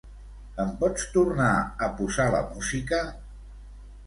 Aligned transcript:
Em 0.63 0.71
pots 0.79 1.05
tornar 1.17 1.51
a 1.57 1.91
posar 2.01 2.27
la 2.37 2.41
música? 2.55 3.03